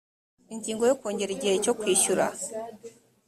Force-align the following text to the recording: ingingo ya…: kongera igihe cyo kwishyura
ingingo 0.53 0.83
ya…: 0.89 0.95
kongera 1.01 1.31
igihe 1.33 1.55
cyo 1.63 1.73
kwishyura 1.79 2.25